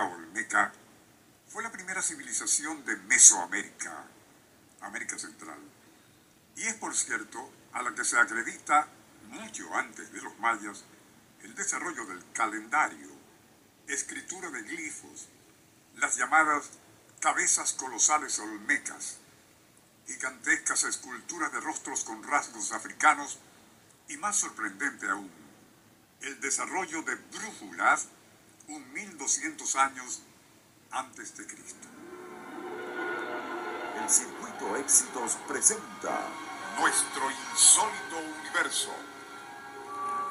[0.00, 0.72] Olmeca
[1.48, 4.04] fue la primera civilización de Mesoamérica,
[4.80, 5.58] América Central,
[6.56, 8.88] y es por cierto a la que se acredita
[9.28, 10.84] mucho antes de los mayas
[11.42, 13.08] el desarrollo del calendario,
[13.86, 15.28] escritura de glifos,
[15.96, 16.70] las llamadas
[17.20, 19.18] cabezas colosales olmecas,
[20.06, 23.38] gigantescas esculturas de rostros con rasgos africanos
[24.08, 25.30] y más sorprendente aún,
[26.20, 28.08] el desarrollo de brújulas
[28.72, 30.22] un 1200 años
[30.90, 31.88] antes de Cristo.
[34.02, 36.26] El Circuito Éxitos presenta
[36.80, 38.90] Nuestro insólito universo.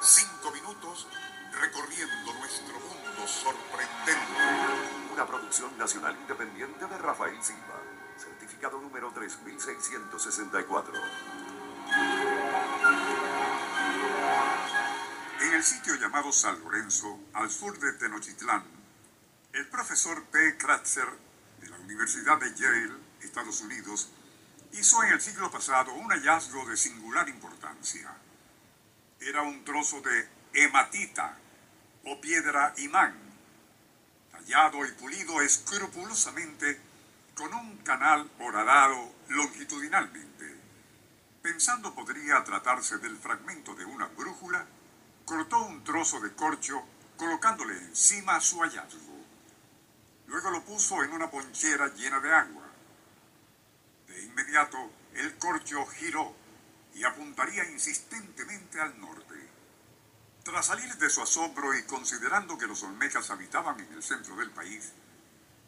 [0.00, 1.08] Cinco minutos
[1.50, 5.12] recorriendo nuestro mundo sorprendente.
[5.12, 7.82] una producción nacional independiente de Rafael Silva,
[8.16, 10.94] certificado número 3664.
[15.58, 18.62] El sitio llamado San Lorenzo, al sur de Tenochtitlán,
[19.52, 20.56] el profesor P.
[20.56, 21.08] Kratzer
[21.60, 22.92] de la Universidad de Yale,
[23.22, 24.08] Estados Unidos,
[24.74, 28.08] hizo en el siglo pasado un hallazgo de singular importancia.
[29.18, 31.36] Era un trozo de hematita
[32.04, 33.18] o piedra imán,
[34.30, 36.80] tallado y pulido escrupulosamente
[37.34, 40.56] con un canal horadado longitudinalmente.
[41.42, 44.64] Pensando podría tratarse del fragmento de una brújula,
[45.28, 46.82] cortó un trozo de corcho
[47.18, 49.26] colocándole encima su hallazgo.
[50.26, 52.64] Luego lo puso en una ponchera llena de agua.
[54.06, 54.78] De inmediato
[55.12, 56.34] el corcho giró
[56.94, 59.34] y apuntaría insistentemente al norte.
[60.44, 64.50] Tras salir de su asombro y considerando que los olmecas habitaban en el centro del
[64.50, 64.92] país,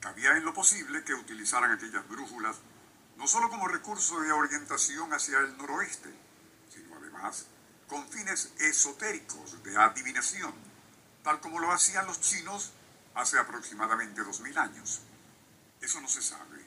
[0.01, 2.57] cabía en lo posible que utilizaran aquellas brújulas
[3.17, 6.09] no solo como recurso de orientación hacia el noroeste,
[6.71, 7.47] sino además
[7.91, 10.55] con fines esotéricos de adivinación,
[11.25, 12.71] tal como lo hacían los chinos
[13.17, 15.01] hace aproximadamente dos mil años.
[15.81, 16.65] Eso no se sabe.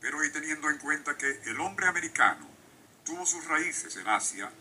[0.00, 2.46] Pero y teniendo en cuenta que el hombre americano
[3.04, 4.52] tuvo sus raíces en Asia,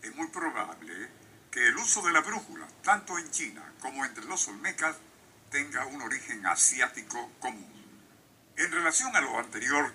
[0.00, 1.10] es muy probable
[1.50, 4.96] que el uso de la brújula, tanto en China como entre los olmecas,
[5.50, 7.68] tenga un origen asiático común.
[8.56, 9.92] En relación a lo anterior,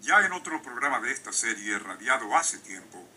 [0.00, 3.08] ya en otro programa de esta serie, radiado hace tiempo,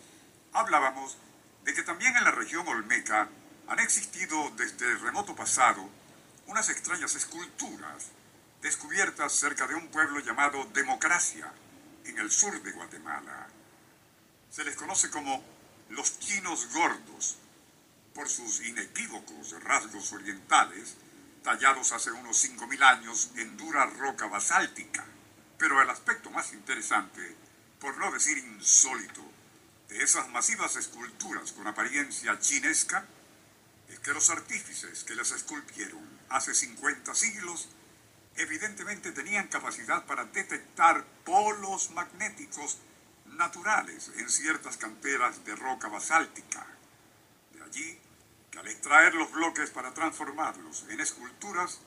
[0.57, 1.17] hablábamos
[1.63, 3.29] de que también en la región olmeca
[3.67, 5.87] han existido desde el remoto pasado
[6.47, 8.11] unas extrañas esculturas
[8.61, 11.51] descubiertas cerca de un pueblo llamado Democracia,
[12.05, 13.47] en el sur de Guatemala.
[14.49, 15.43] Se les conoce como
[15.89, 17.37] los chinos gordos,
[18.13, 20.95] por sus inequívocos rasgos orientales,
[21.43, 25.05] tallados hace unos 5.000 años en dura roca basáltica.
[25.59, 27.35] Pero el aspecto más interesante,
[27.79, 29.36] por no decir insólito,
[29.89, 33.05] de esas masivas esculturas con apariencia chinesca
[33.89, 37.69] es que los artífices que las esculpieron hace 50 siglos
[38.35, 42.79] evidentemente tenían capacidad para detectar polos magnéticos
[43.25, 46.65] naturales en ciertas canteras de roca basáltica.
[47.53, 47.99] De allí
[48.51, 51.79] que al extraer los bloques para transformarlos en esculturas,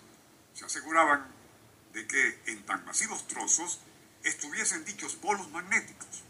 [0.55, 1.27] se aseguraban
[1.93, 3.81] de que en tan masivos trozos
[4.25, 6.25] estuviesen dichos polos magnéticos.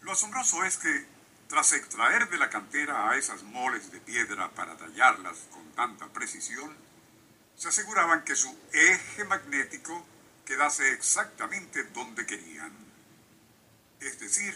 [0.00, 1.15] Lo asombroso es que
[1.48, 6.76] tras extraer de la cantera a esas moles de piedra para tallarlas con tanta precisión,
[7.56, 10.04] se aseguraban que su eje magnético
[10.44, 12.72] quedase exactamente donde querían.
[14.00, 14.54] Es decir,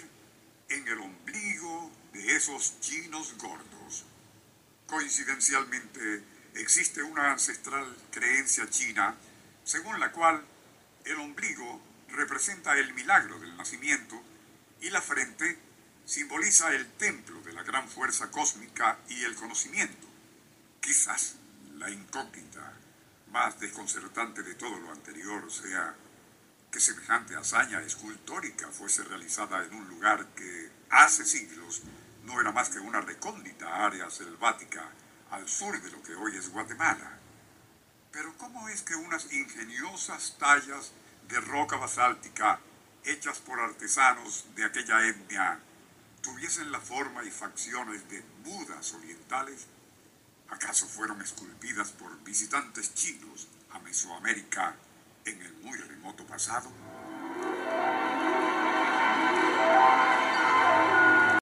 [0.69, 4.05] en el ombligo de esos chinos gordos.
[4.87, 6.23] Coincidencialmente,
[6.55, 9.17] existe una ancestral creencia china
[9.65, 10.45] según la cual
[11.05, 14.21] el ombligo representa el milagro del nacimiento
[14.81, 15.59] y la frente
[16.11, 20.09] simboliza el templo de la gran fuerza cósmica y el conocimiento.
[20.81, 21.37] Quizás
[21.77, 22.73] la incógnita
[23.31, 25.95] más desconcertante de todo lo anterior sea
[26.73, 31.83] que semejante hazaña escultórica fuese realizada en un lugar que hace siglos
[32.25, 34.91] no era más que una recóndita área selvática
[35.31, 37.21] al sur de lo que hoy es Guatemala.
[38.11, 40.91] Pero ¿cómo es que unas ingeniosas tallas
[41.29, 42.59] de roca basáltica
[43.05, 45.61] hechas por artesanos de aquella etnia
[46.23, 49.67] tuviesen la forma y facciones de Budas orientales,
[50.49, 54.77] acaso fueron esculpidas por visitantes chinos a Mesoamérica
[55.25, 56.71] en el muy remoto pasado?